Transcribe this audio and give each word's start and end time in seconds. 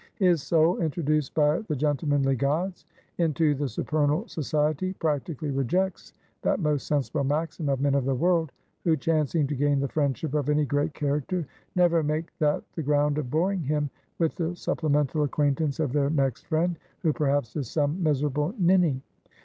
His 0.15 0.41
soul, 0.41 0.79
introduced 0.79 1.31
by 1.35 1.59
the 1.59 1.75
gentlemanly 1.75 2.35
gods, 2.35 2.85
into 3.19 3.53
the 3.53 3.67
supernal 3.69 4.27
society, 4.27 4.93
practically 4.93 5.51
rejects 5.51 6.11
that 6.41 6.59
most 6.59 6.87
sensible 6.87 7.23
maxim 7.23 7.69
of 7.69 7.79
men 7.81 7.93
of 7.93 8.05
the 8.05 8.15
world, 8.15 8.51
who 8.83 8.97
chancing 8.97 9.45
to 9.45 9.53
gain 9.53 9.79
the 9.79 9.87
friendship 9.87 10.33
of 10.33 10.49
any 10.49 10.65
great 10.65 10.95
character, 10.95 11.45
never 11.75 12.01
make 12.01 12.35
that 12.39 12.63
the 12.73 12.81
ground 12.81 13.19
of 13.19 13.29
boring 13.29 13.61
him 13.61 13.91
with 14.17 14.33
the 14.37 14.55
supplemental 14.55 15.21
acquaintance 15.21 15.79
of 15.79 15.93
their 15.93 16.09
next 16.09 16.47
friend, 16.47 16.79
who 17.03 17.13
perhaps, 17.13 17.55
is 17.55 17.69
some 17.69 18.01
miserable 18.01 18.55
ninny. 18.57 19.03